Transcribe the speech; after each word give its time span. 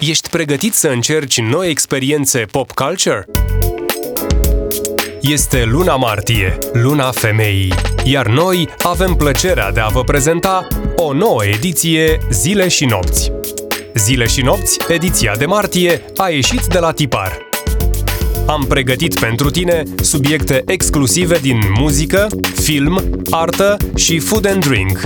Ești 0.00 0.28
pregătit 0.28 0.74
să 0.74 0.88
încerci 0.88 1.40
noi 1.40 1.70
experiențe 1.70 2.38
pop 2.38 2.70
culture? 2.70 3.24
Este 5.20 5.64
luna 5.64 5.96
martie, 5.96 6.58
luna 6.72 7.10
femeii, 7.10 7.72
iar 8.04 8.26
noi 8.26 8.68
avem 8.82 9.14
plăcerea 9.14 9.72
de 9.72 9.80
a 9.80 9.88
vă 9.88 10.04
prezenta 10.04 10.66
o 10.96 11.12
nouă 11.12 11.44
ediție 11.44 12.18
Zile 12.30 12.68
și 12.68 12.84
Nopți. 12.84 13.32
Zile 13.94 14.26
și 14.26 14.42
Nopți, 14.42 14.78
ediția 14.88 15.34
de 15.38 15.46
martie, 15.46 16.04
a 16.16 16.28
ieșit 16.28 16.66
de 16.66 16.78
la 16.78 16.92
tipar. 16.92 17.38
Am 18.46 18.64
pregătit 18.68 19.18
pentru 19.18 19.50
tine 19.50 19.82
subiecte 20.02 20.62
exclusive 20.66 21.38
din 21.38 21.58
muzică, 21.78 22.26
film, 22.54 23.22
artă 23.30 23.76
și 23.96 24.18
food 24.18 24.46
and 24.46 24.66
drink. 24.66 25.00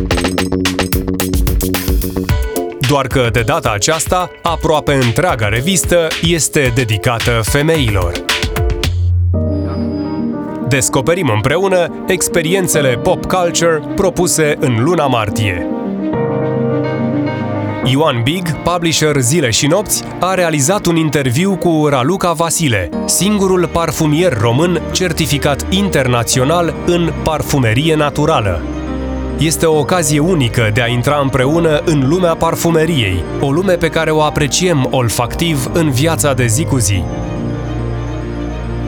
Doar 2.92 3.06
că 3.06 3.28
de 3.32 3.40
data 3.40 3.70
aceasta, 3.70 4.30
aproape 4.42 4.92
întreaga 4.92 5.48
revistă 5.48 6.06
este 6.22 6.72
dedicată 6.74 7.40
femeilor. 7.42 8.12
Descoperim 10.68 11.30
împreună 11.34 12.04
experiențele 12.06 12.96
pop 12.96 13.24
culture 13.24 13.82
propuse 13.94 14.56
în 14.60 14.82
luna 14.82 15.06
martie. 15.06 15.66
Ioan 17.84 18.22
Big, 18.22 18.62
publisher 18.62 19.16
Zile 19.20 19.50
și 19.50 19.66
Nopți, 19.66 20.04
a 20.20 20.34
realizat 20.34 20.86
un 20.86 20.96
interviu 20.96 21.56
cu 21.56 21.86
Raluca 21.90 22.32
Vasile, 22.32 22.88
singurul 23.04 23.68
parfumier 23.68 24.38
român 24.38 24.82
certificat 24.92 25.66
internațional 25.70 26.74
în 26.86 27.12
parfumerie 27.22 27.94
naturală. 27.94 28.71
Este 29.38 29.66
o 29.66 29.78
ocazie 29.78 30.18
unică 30.18 30.70
de 30.74 30.82
a 30.82 30.86
intra 30.86 31.18
împreună 31.22 31.82
în 31.84 32.08
lumea 32.08 32.34
parfumeriei, 32.34 33.24
o 33.40 33.50
lume 33.50 33.74
pe 33.74 33.88
care 33.88 34.10
o 34.10 34.22
apreciem 34.22 34.88
olfactiv 34.90 35.70
în 35.72 35.90
viața 35.90 36.34
de 36.34 36.46
zi 36.46 36.64
cu 36.64 36.78
zi. 36.78 37.02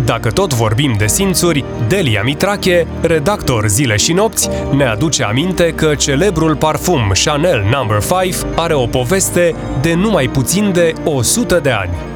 Dacă 0.05 0.31
tot 0.31 0.55
vorbim 0.55 0.95
de 0.99 1.07
simțuri, 1.07 1.65
Delia 1.89 2.23
Mitrache, 2.23 2.87
redactor 3.01 3.69
Zile 3.69 3.97
și 3.97 4.13
Nopți, 4.13 4.49
ne 4.77 4.85
aduce 4.85 5.23
aminte 5.23 5.73
că 5.73 5.95
celebrul 5.95 6.57
parfum 6.57 7.13
Chanel 7.25 7.65
No. 7.71 7.99
5 8.23 8.35
are 8.55 8.75
o 8.75 8.87
poveste 8.87 9.55
de 9.81 9.95
numai 9.95 10.29
puțin 10.29 10.73
de 10.73 10.93
100 11.05 11.59
de 11.63 11.71
ani. 11.71 12.14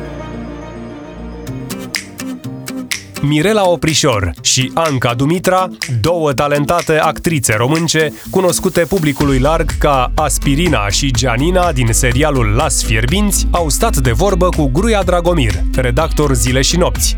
Mirela 3.28 3.68
Oprișor 3.68 4.32
și 4.40 4.70
Anca 4.74 5.14
Dumitra, 5.14 5.68
două 6.00 6.32
talentate 6.32 6.98
actrițe 6.98 7.54
românce, 7.56 8.12
cunoscute 8.30 8.80
publicului 8.80 9.38
larg 9.38 9.70
ca 9.78 10.12
Aspirina 10.14 10.88
și 10.88 11.12
Gianina 11.12 11.72
din 11.72 11.92
serialul 11.92 12.46
Las 12.46 12.84
Fierbinți, 12.84 13.46
au 13.50 13.68
stat 13.68 13.96
de 13.96 14.12
vorbă 14.12 14.48
cu 14.48 14.70
Gruia 14.72 15.02
Dragomir, 15.02 15.52
redactor 15.76 16.34
Zile 16.34 16.60
și 16.60 16.76
Nopți. 16.76 17.16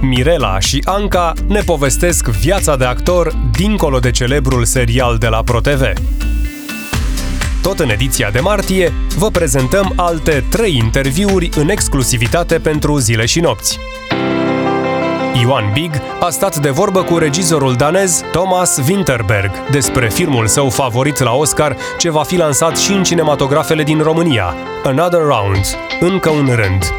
Mirela 0.00 0.58
și 0.58 0.82
Anca 0.84 1.32
ne 1.48 1.60
povestesc 1.60 2.28
viața 2.28 2.76
de 2.76 2.84
actor 2.84 3.32
dincolo 3.56 3.98
de 3.98 4.10
celebrul 4.10 4.64
serial 4.64 5.16
de 5.18 5.28
la 5.28 5.42
ProTV. 5.42 5.82
Tot 7.62 7.78
în 7.78 7.90
ediția 7.90 8.30
de 8.30 8.40
martie, 8.40 8.92
vă 9.16 9.30
prezentăm 9.30 9.92
alte 9.96 10.44
trei 10.50 10.76
interviuri 10.76 11.48
în 11.56 11.68
exclusivitate 11.68 12.58
pentru 12.58 12.98
Zile 12.98 13.26
și 13.26 13.40
Nopți. 13.40 13.78
Ioan 15.40 15.70
Big 15.72 15.90
a 16.20 16.30
stat 16.30 16.56
de 16.56 16.70
vorbă 16.70 17.02
cu 17.02 17.18
regizorul 17.18 17.74
danez 17.74 18.22
Thomas 18.32 18.80
Winterberg 18.88 19.50
despre 19.70 20.08
filmul 20.08 20.46
său 20.46 20.68
favorit 20.68 21.18
la 21.18 21.32
Oscar 21.32 21.76
ce 21.98 22.10
va 22.10 22.22
fi 22.22 22.36
lansat 22.36 22.76
și 22.76 22.92
în 22.92 23.02
cinematografele 23.02 23.82
din 23.82 24.02
România, 24.02 24.54
Another 24.84 25.20
Round, 25.20 25.76
încă 26.00 26.30
un 26.30 26.50
rând. 26.54 26.94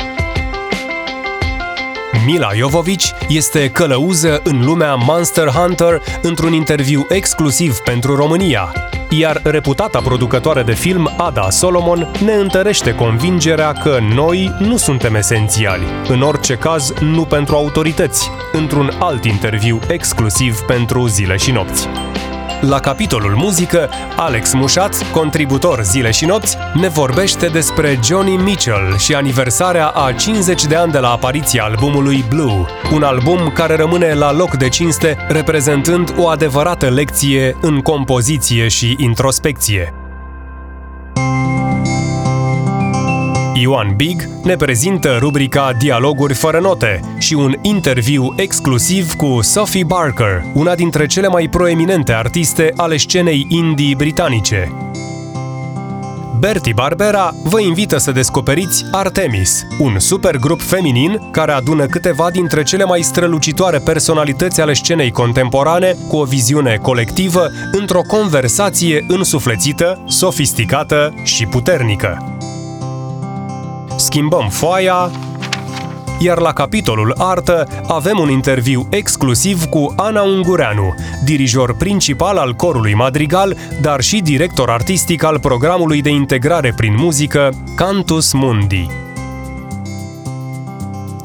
Mila 2.25 2.53
Jovovici 2.53 3.13
este 3.27 3.69
călăuză 3.69 4.41
în 4.43 4.65
lumea 4.65 4.95
Monster 4.95 5.47
Hunter 5.47 6.01
într-un 6.21 6.53
interviu 6.53 7.05
exclusiv 7.09 7.77
pentru 7.77 8.15
România, 8.15 8.73
iar 9.19 9.41
reputata 9.43 9.99
producătoare 9.99 10.63
de 10.63 10.73
film 10.73 11.09
Ada 11.17 11.49
Solomon 11.49 12.11
ne 12.25 12.33
întărește 12.33 12.95
convingerea 12.95 13.71
că 13.71 13.97
noi 14.15 14.55
nu 14.59 14.77
suntem 14.77 15.15
esențiali, 15.15 15.83
în 16.07 16.21
orice 16.21 16.55
caz 16.55 16.93
nu 16.99 17.25
pentru 17.25 17.55
autorități, 17.55 18.29
într-un 18.51 18.91
alt 18.99 19.25
interviu 19.25 19.79
exclusiv 19.87 20.59
pentru 20.59 21.07
Zile 21.07 21.37
și 21.37 21.51
Nopți. 21.51 21.87
La 22.69 22.79
capitolul 22.79 23.35
muzică, 23.35 23.89
Alex 24.17 24.53
Mușat, 24.53 25.11
contributor 25.11 25.81
zile 25.83 26.11
și 26.11 26.25
nopți, 26.25 26.57
ne 26.73 26.87
vorbește 26.87 27.47
despre 27.47 27.99
Johnny 28.03 28.35
Mitchell 28.35 28.97
și 28.97 29.15
aniversarea 29.15 29.87
a 29.87 30.11
50 30.11 30.65
de 30.65 30.75
ani 30.75 30.91
de 30.91 30.97
la 30.97 31.11
apariția 31.11 31.63
albumului 31.63 32.25
Blue, 32.29 32.65
un 32.93 33.03
album 33.03 33.51
care 33.53 33.75
rămâne 33.75 34.13
la 34.13 34.31
loc 34.31 34.55
de 34.55 34.69
cinste, 34.69 35.17
reprezentând 35.27 36.13
o 36.17 36.27
adevărată 36.27 36.89
lecție 36.89 37.57
în 37.61 37.81
compoziție 37.81 38.67
și 38.67 38.95
introspecție. 38.97 40.02
Ioan 43.55 43.93
Big 43.95 44.29
ne 44.43 44.55
prezintă 44.55 45.17
rubrica 45.19 45.73
Dialoguri 45.79 46.33
fără 46.33 46.59
note 46.59 46.99
și 47.17 47.33
un 47.33 47.53
interviu 47.61 48.33
exclusiv 48.37 49.13
cu 49.13 49.39
Sophie 49.41 49.83
Barker, 49.83 50.43
una 50.53 50.75
dintre 50.75 51.05
cele 51.05 51.27
mai 51.27 51.47
proeminente 51.47 52.13
artiste 52.13 52.73
ale 52.75 52.97
scenei 52.97 53.45
indie 53.49 53.95
britanice. 53.95 54.71
Bertie 56.39 56.73
Barbera 56.75 57.33
vă 57.43 57.59
invită 57.59 57.97
să 57.97 58.11
descoperiți 58.11 58.85
Artemis, 58.91 59.65
un 59.79 59.99
supergrup 59.99 60.61
feminin 60.61 61.29
care 61.31 61.51
adună 61.51 61.85
câteva 61.85 62.31
dintre 62.31 62.63
cele 62.63 62.83
mai 62.83 63.01
strălucitoare 63.01 63.79
personalități 63.79 64.61
ale 64.61 64.73
scenei 64.73 65.11
contemporane 65.11 65.95
cu 66.07 66.15
o 66.15 66.23
viziune 66.23 66.79
colectivă 66.81 67.49
într-o 67.71 68.01
conversație 68.01 69.05
însuflețită, 69.07 70.03
sofisticată 70.07 71.13
și 71.23 71.45
puternică 71.45 72.32
schimbăm 74.03 74.49
foaia, 74.49 75.11
iar 76.19 76.39
la 76.39 76.53
capitolul 76.53 77.15
artă 77.17 77.67
avem 77.87 78.19
un 78.19 78.29
interviu 78.29 78.87
exclusiv 78.89 79.65
cu 79.65 79.93
Ana 79.95 80.21
Ungureanu, 80.21 80.93
dirijor 81.23 81.75
principal 81.75 82.37
al 82.37 82.53
corului 82.53 82.93
Madrigal, 82.93 83.57
dar 83.81 84.01
și 84.01 84.19
director 84.19 84.69
artistic 84.69 85.23
al 85.23 85.39
programului 85.39 86.01
de 86.01 86.09
integrare 86.09 86.73
prin 86.75 86.95
muzică 86.97 87.49
Cantus 87.75 88.33
Mundi. 88.33 88.87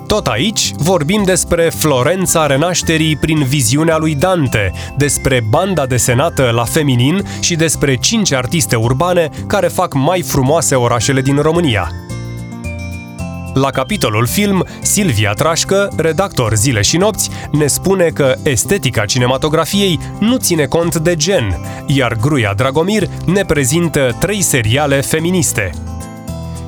Tot 0.07 0.27
aici 0.27 0.73
vorbim 0.77 1.23
despre 1.25 1.63
Florența 1.63 2.47
renașterii 2.47 3.17
prin 3.17 3.43
viziunea 3.43 3.97
lui 3.97 4.15
Dante, 4.15 4.73
despre 4.97 5.45
banda 5.49 5.87
desenată 5.87 6.51
la 6.55 6.65
feminin 6.65 7.23
și 7.41 7.55
despre 7.55 7.97
cinci 7.97 8.33
artiste 8.33 8.77
urbane 8.77 9.31
care 9.47 9.67
fac 9.67 9.95
mai 9.95 10.23
frumoase 10.23 10.75
orașele 10.75 11.21
din 11.21 11.37
România. 11.37 12.08
La 13.61 13.71
capitolul 13.71 14.27
film, 14.27 14.67
Silvia 14.83 15.33
Trașcă, 15.33 15.93
redactor 15.97 16.55
Zile 16.55 16.81
și 16.81 16.97
Nopți, 16.97 17.31
ne 17.53 17.67
spune 17.67 18.09
că 18.09 18.35
estetica 18.43 19.05
cinematografiei 19.05 19.99
nu 20.19 20.37
ține 20.37 20.67
cont 20.67 20.97
de 20.97 21.17
gen, 21.17 21.67
iar 21.87 22.17
Gruia 22.21 22.53
Dragomir 22.57 23.09
ne 23.25 23.45
prezintă 23.45 24.17
trei 24.21 24.41
seriale 24.41 25.01
feministe. 25.01 25.88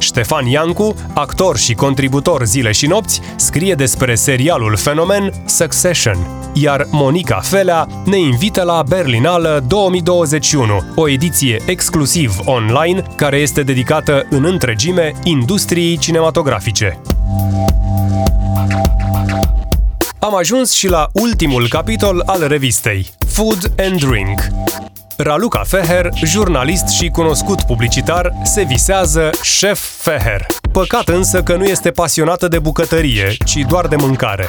Ștefan 0.01 0.47
Iancu, 0.47 0.95
actor 1.15 1.57
și 1.57 1.75
contributor 1.75 2.45
Zile 2.45 2.73
și 2.73 2.87
Nopți, 2.87 3.21
scrie 3.37 3.75
despre 3.75 4.15
serialul 4.15 4.77
fenomen 4.77 5.33
Succession, 5.45 6.27
iar 6.53 6.87
Monica 6.91 7.41
Felea 7.41 7.87
ne 8.05 8.19
invită 8.19 8.63
la 8.63 8.83
Berlinală 8.89 9.65
2021, 9.69 10.81
o 10.95 11.09
ediție 11.09 11.63
exclusiv 11.67 12.37
online 12.45 13.03
care 13.17 13.37
este 13.37 13.63
dedicată 13.63 14.27
în 14.31 14.45
întregime 14.45 15.13
industriei 15.25 15.99
cinematografice. 15.99 17.01
Am 20.19 20.37
ajuns 20.37 20.73
și 20.73 20.89
la 20.89 21.09
ultimul 21.13 21.69
capitol 21.69 22.23
al 22.27 22.47
revistei, 22.47 23.11
Food 23.33 23.73
and 23.79 24.01
Drink. 24.01 24.41
Raluca 25.17 25.63
Feher, 25.67 26.09
jurnalist 26.25 26.89
și 26.89 27.09
cunoscut 27.09 27.63
publicitar, 27.63 28.33
se 28.45 28.63
visează 28.63 29.31
șef 29.43 29.79
Feher. 29.79 30.47
Păcat 30.73 31.09
însă 31.09 31.43
că 31.43 31.57
nu 31.57 31.65
este 31.65 31.91
pasionată 31.91 32.49
de 32.49 32.59
bucătărie, 32.59 33.37
ci 33.45 33.57
doar 33.69 33.87
de 33.87 33.97
mâncare. 33.97 34.49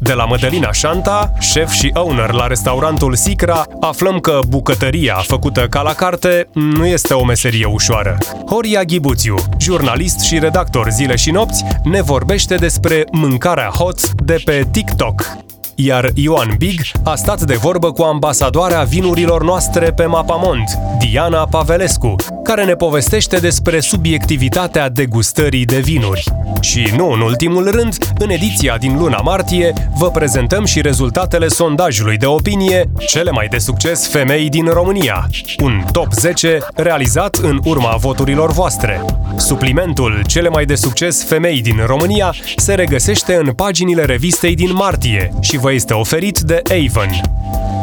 De 0.00 0.12
la 0.12 0.24
Mădălina 0.24 0.72
Șanta, 0.72 1.32
șef 1.38 1.70
și 1.70 1.90
owner 1.94 2.32
la 2.32 2.46
restaurantul 2.46 3.14
Sicra, 3.14 3.66
aflăm 3.80 4.18
că 4.18 4.38
bucătăria 4.48 5.14
făcută 5.14 5.66
ca 5.68 5.82
la 5.82 5.92
carte 5.92 6.48
nu 6.52 6.86
este 6.86 7.14
o 7.14 7.24
meserie 7.24 7.64
ușoară. 7.64 8.18
Horia 8.46 8.82
Ghibuțiu, 8.82 9.36
jurnalist 9.58 10.20
și 10.20 10.38
redactor 10.38 10.90
zile 10.90 11.16
și 11.16 11.30
nopți, 11.30 11.64
ne 11.84 12.02
vorbește 12.02 12.54
despre 12.54 13.04
mâncarea 13.10 13.68
hot 13.68 14.12
de 14.12 14.42
pe 14.44 14.66
TikTok 14.70 15.48
iar 15.84 16.10
Ioan 16.14 16.54
Big 16.58 16.80
a 17.04 17.14
stat 17.14 17.40
de 17.40 17.54
vorbă 17.54 17.92
cu 17.92 18.02
ambasadoarea 18.02 18.82
vinurilor 18.82 19.44
noastre 19.44 19.92
pe 19.92 20.04
Mapamont, 20.04 20.78
Diana 20.98 21.46
Pavelescu, 21.46 22.16
care 22.42 22.64
ne 22.64 22.74
povestește 22.74 23.36
despre 23.36 23.80
subiectivitatea 23.80 24.88
degustării 24.88 25.64
de 25.64 25.78
vinuri. 25.78 26.24
Și 26.60 26.92
nu 26.96 27.10
în 27.10 27.20
ultimul 27.20 27.70
rând, 27.70 27.96
în 28.18 28.30
ediția 28.30 28.76
din 28.78 28.98
luna 28.98 29.20
martie, 29.20 29.72
vă 29.98 30.10
prezentăm 30.10 30.64
și 30.64 30.80
rezultatele 30.80 31.48
sondajului 31.48 32.16
de 32.16 32.26
opinie 32.26 32.90
Cele 33.06 33.30
mai 33.30 33.46
de 33.48 33.58
succes 33.58 34.08
femei 34.08 34.48
din 34.48 34.66
România, 34.66 35.28
un 35.62 35.84
top 35.92 36.12
10 36.12 36.58
realizat 36.74 37.34
în 37.34 37.60
urma 37.64 37.96
voturilor 37.96 38.52
voastre. 38.52 39.04
Suplimentul 39.36 40.22
Cele 40.26 40.48
mai 40.48 40.64
de 40.64 40.74
succes 40.74 41.24
femei 41.24 41.60
din 41.60 41.82
România 41.86 42.34
se 42.56 42.74
regăsește 42.74 43.34
în 43.34 43.52
paginile 43.52 44.04
revistei 44.04 44.54
din 44.54 44.72
martie 44.72 45.32
și 45.40 45.58
vă 45.58 45.69
este 45.70 45.94
oferit 45.94 46.40
de 46.40 46.62
Avon. 46.70 47.79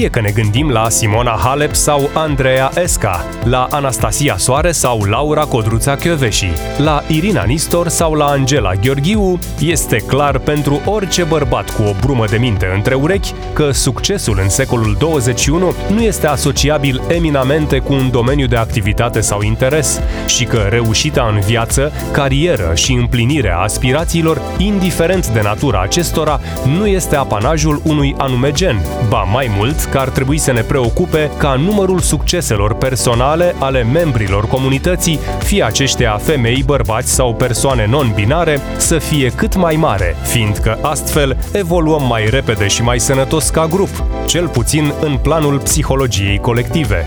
Fie 0.00 0.08
că 0.08 0.20
ne 0.20 0.30
gândim 0.30 0.70
la 0.70 0.88
Simona 0.88 1.38
Halep 1.42 1.74
sau 1.74 2.10
Andreea 2.14 2.70
Esca, 2.82 3.24
la 3.44 3.66
Anastasia 3.70 4.36
Soare 4.36 4.72
sau 4.72 5.02
Laura 5.02 5.44
Codruța 5.44 5.96
Chioveși, 5.96 6.50
la 6.78 7.02
Irina 7.06 7.42
Nistor 7.42 7.88
sau 7.88 8.14
la 8.14 8.24
Angela 8.24 8.74
Gheorghiu, 8.74 9.38
este 9.58 9.96
clar 9.96 10.38
pentru 10.38 10.80
orice 10.84 11.22
bărbat 11.24 11.70
cu 11.70 11.82
o 11.82 11.92
brumă 12.00 12.24
de 12.26 12.36
minte 12.36 12.72
între 12.74 12.94
urechi 12.94 13.32
că 13.52 13.70
succesul 13.70 14.38
în 14.42 14.48
secolul 14.48 14.96
21 14.98 15.74
nu 15.88 16.02
este 16.02 16.26
asociabil 16.26 17.02
eminamente 17.08 17.78
cu 17.78 17.92
un 17.92 18.10
domeniu 18.10 18.46
de 18.46 18.56
activitate 18.56 19.20
sau 19.20 19.42
interes 19.42 20.00
și 20.26 20.44
că 20.44 20.66
reușita 20.68 21.30
în 21.34 21.40
viață, 21.40 21.92
carieră 22.12 22.72
și 22.74 22.92
împlinirea 22.92 23.58
aspirațiilor, 23.58 24.40
indiferent 24.58 25.28
de 25.28 25.40
natura 25.42 25.80
acestora, 25.80 26.40
nu 26.78 26.86
este 26.86 27.16
apanajul 27.16 27.82
unui 27.84 28.14
anume 28.18 28.52
gen. 28.52 28.80
Ba 29.08 29.22
mai 29.22 29.50
mult, 29.56 29.88
că 29.90 29.98
ar 29.98 30.08
trebui 30.08 30.38
să 30.38 30.52
ne 30.52 30.60
preocupe 30.60 31.30
ca 31.38 31.54
numărul 31.54 31.98
succeselor 31.98 32.74
personale 32.74 33.54
ale 33.58 33.82
membrilor 33.82 34.46
comunității, 34.46 35.18
fie 35.38 35.64
aceștia 35.64 36.16
femei, 36.22 36.62
bărbați 36.66 37.12
sau 37.12 37.34
persoane 37.34 37.86
non-binare, 37.86 38.60
să 38.76 38.98
fie 38.98 39.32
cât 39.36 39.56
mai 39.56 39.76
mare, 39.76 40.16
fiindcă 40.22 40.78
astfel 40.82 41.36
evoluăm 41.52 42.06
mai 42.06 42.26
repede 42.30 42.66
și 42.66 42.82
mai 42.82 43.00
sănătos 43.00 43.48
ca 43.48 43.66
grup, 43.66 44.04
cel 44.26 44.48
puțin 44.48 44.92
în 45.00 45.16
planul 45.22 45.58
psihologiei 45.58 46.38
colective. 46.38 47.06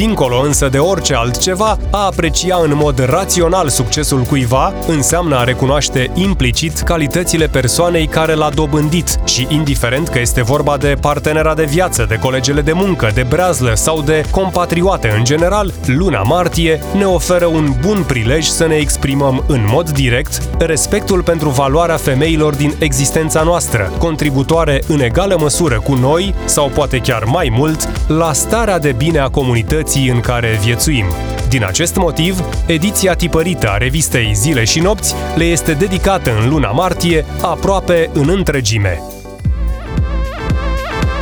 Dincolo 0.00 0.40
însă 0.40 0.68
de 0.68 0.78
orice 0.78 1.14
altceva, 1.14 1.78
a 1.90 2.04
aprecia 2.04 2.60
în 2.62 2.72
mod 2.74 3.04
rațional 3.04 3.68
succesul 3.68 4.22
cuiva 4.22 4.72
înseamnă 4.86 5.36
a 5.36 5.44
recunoaște 5.44 6.10
implicit 6.14 6.78
calitățile 6.78 7.46
persoanei 7.46 8.06
care 8.06 8.34
l-a 8.34 8.50
dobândit 8.50 9.20
și 9.24 9.46
indiferent 9.48 10.08
că 10.08 10.18
este 10.20 10.42
vorba 10.42 10.76
de 10.76 10.96
partenera 11.00 11.54
de 11.54 11.64
viață, 11.64 12.06
de 12.08 12.18
colegele 12.18 12.60
de 12.60 12.72
muncă, 12.72 13.10
de 13.14 13.26
breazlă 13.28 13.74
sau 13.74 14.02
de 14.02 14.24
compatrioate 14.30 15.14
în 15.16 15.24
general, 15.24 15.72
luna 15.86 16.22
martie 16.22 16.82
ne 16.96 17.04
oferă 17.04 17.46
un 17.46 17.74
bun 17.80 18.04
prilej 18.06 18.46
să 18.46 18.66
ne 18.66 18.74
exprimăm 18.74 19.44
în 19.46 19.64
mod 19.70 19.90
direct 19.90 20.42
respectul 20.58 21.22
pentru 21.22 21.48
valoarea 21.48 21.96
femeilor 21.96 22.54
din 22.54 22.74
existența 22.78 23.42
noastră, 23.42 23.92
contributoare 23.98 24.82
în 24.86 25.00
egală 25.00 25.36
măsură 25.40 25.80
cu 25.80 25.94
noi, 25.94 26.34
sau 26.44 26.70
poate 26.74 26.98
chiar 26.98 27.24
mai 27.24 27.52
mult, 27.56 27.88
la 28.06 28.32
starea 28.32 28.78
de 28.78 28.92
bine 28.92 29.18
a 29.18 29.28
comunității 29.28 29.88
vieții 29.92 30.10
în 30.10 30.20
care 30.20 30.58
viețuim. 30.62 31.04
Din 31.48 31.64
acest 31.64 31.96
motiv, 31.96 32.44
ediția 32.66 33.14
tipărită 33.14 33.68
a 33.70 33.76
revistei 33.76 34.34
Zile 34.34 34.64
și 34.64 34.80
Nopți 34.80 35.14
le 35.36 35.44
este 35.44 35.72
dedicată 35.72 36.38
în 36.40 36.48
luna 36.48 36.70
martie 36.70 37.24
aproape 37.42 38.10
în 38.12 38.28
întregime. 38.28 39.02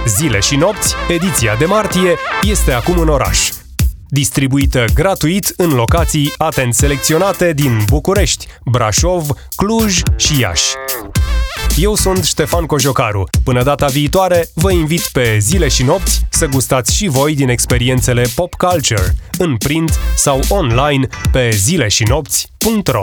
Zile 0.06 0.40
și 0.40 0.56
Nopți, 0.56 0.94
ediția 1.08 1.54
de 1.58 1.64
martie, 1.64 2.14
este 2.42 2.72
acum 2.72 2.98
în 2.98 3.08
oraș. 3.08 3.50
Distribuită 4.08 4.84
gratuit 4.94 5.52
în 5.56 5.70
locații 5.70 6.32
atent 6.36 6.74
selecționate 6.74 7.52
din 7.52 7.84
București, 7.86 8.46
Brașov, 8.64 9.28
Cluj 9.56 10.00
și 10.16 10.40
Iași. 10.40 10.74
Eu 11.76 11.94
sunt 11.94 12.24
Ștefan 12.24 12.66
Cojocaru. 12.66 13.28
Până 13.44 13.62
data 13.62 13.86
viitoare, 13.86 14.48
vă 14.54 14.72
invit 14.72 15.08
pe 15.12 15.36
zile 15.38 15.68
și 15.68 15.82
nopți 15.82 16.26
să 16.38 16.46
gustați 16.46 16.94
și 16.94 17.08
voi 17.08 17.34
din 17.34 17.48
experiențele 17.48 18.26
pop 18.34 18.54
culture, 18.54 19.14
în 19.38 19.56
print 19.56 19.98
sau 20.16 20.40
online 20.48 21.06
pe 21.32 21.50
zileșinopți.ro. 21.50 23.02